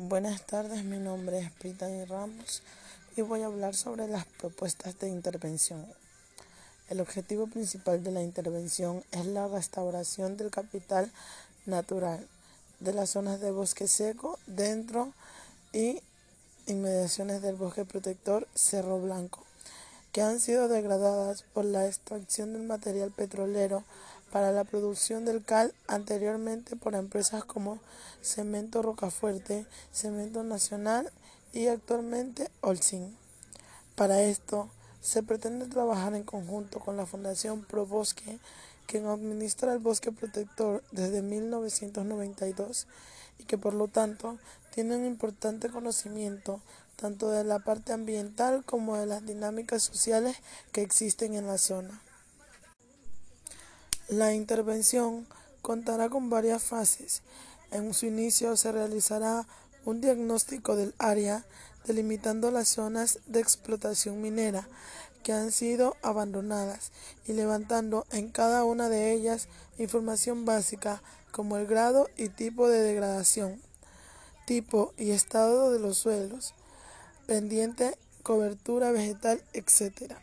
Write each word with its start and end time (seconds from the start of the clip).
Buenas 0.00 0.46
tardes, 0.46 0.84
mi 0.84 0.98
nombre 0.98 1.40
es 1.40 1.58
Brittany 1.58 2.04
Ramos 2.04 2.62
y 3.16 3.22
voy 3.22 3.42
a 3.42 3.46
hablar 3.46 3.74
sobre 3.74 4.06
las 4.06 4.26
propuestas 4.26 4.96
de 5.00 5.08
intervención. 5.08 5.84
El 6.88 7.00
objetivo 7.00 7.48
principal 7.48 8.04
de 8.04 8.12
la 8.12 8.22
intervención 8.22 9.02
es 9.10 9.26
la 9.26 9.48
restauración 9.48 10.36
del 10.36 10.52
capital 10.52 11.10
natural 11.66 12.24
de 12.78 12.92
las 12.92 13.10
zonas 13.10 13.40
de 13.40 13.50
bosque 13.50 13.88
seco 13.88 14.38
dentro 14.46 15.12
y 15.72 16.00
inmediaciones 16.68 17.42
del 17.42 17.56
bosque 17.56 17.84
protector 17.84 18.46
Cerro 18.54 19.00
Blanco, 19.00 19.42
que 20.12 20.22
han 20.22 20.38
sido 20.38 20.68
degradadas 20.68 21.42
por 21.42 21.64
la 21.64 21.88
extracción 21.88 22.52
del 22.52 22.62
material 22.62 23.10
petrolero 23.10 23.82
para 24.32 24.52
la 24.52 24.64
producción 24.64 25.24
del 25.24 25.44
cal 25.44 25.74
anteriormente 25.86 26.76
por 26.76 26.94
empresas 26.94 27.44
como 27.44 27.78
Cemento 28.22 28.82
Rocafuerte, 28.82 29.66
Cemento 29.92 30.42
Nacional 30.42 31.10
y 31.52 31.68
actualmente 31.68 32.50
Olsin. 32.60 33.16
Para 33.94 34.22
esto, 34.22 34.68
se 35.00 35.22
pretende 35.22 35.66
trabajar 35.66 36.14
en 36.14 36.24
conjunto 36.24 36.80
con 36.80 36.96
la 36.96 37.06
Fundación 37.06 37.64
Pro 37.64 37.86
Bosque, 37.86 38.38
quien 38.86 39.06
administra 39.06 39.72
el 39.72 39.78
bosque 39.78 40.12
protector 40.12 40.82
desde 40.92 41.22
1992 41.22 42.86
y 43.38 43.44
que 43.44 43.58
por 43.58 43.74
lo 43.74 43.88
tanto 43.88 44.38
tiene 44.74 44.96
un 44.96 45.04
importante 45.04 45.68
conocimiento 45.68 46.60
tanto 46.96 47.30
de 47.30 47.44
la 47.44 47.60
parte 47.60 47.92
ambiental 47.92 48.64
como 48.64 48.96
de 48.96 49.06
las 49.06 49.24
dinámicas 49.24 49.84
sociales 49.84 50.36
que 50.72 50.82
existen 50.82 51.34
en 51.34 51.46
la 51.46 51.56
zona. 51.56 52.02
La 54.08 54.32
intervención 54.32 55.26
contará 55.60 56.08
con 56.08 56.30
varias 56.30 56.62
fases. 56.62 57.20
En 57.70 57.92
su 57.92 58.06
inicio 58.06 58.56
se 58.56 58.72
realizará 58.72 59.46
un 59.84 60.00
diagnóstico 60.00 60.76
del 60.76 60.94
área 60.98 61.44
delimitando 61.86 62.50
las 62.50 62.70
zonas 62.70 63.18
de 63.26 63.40
explotación 63.40 64.22
minera 64.22 64.66
que 65.22 65.34
han 65.34 65.52
sido 65.52 65.94
abandonadas 66.00 66.90
y 67.26 67.34
levantando 67.34 68.06
en 68.10 68.30
cada 68.30 68.64
una 68.64 68.88
de 68.88 69.12
ellas 69.12 69.46
información 69.76 70.46
básica 70.46 71.02
como 71.30 71.58
el 71.58 71.66
grado 71.66 72.08
y 72.16 72.30
tipo 72.30 72.66
de 72.66 72.80
degradación, 72.80 73.60
tipo 74.46 74.94
y 74.96 75.10
estado 75.10 75.70
de 75.70 75.80
los 75.80 75.98
suelos, 75.98 76.54
pendiente, 77.26 77.98
cobertura 78.22 78.90
vegetal, 78.90 79.42
etc. 79.52 80.14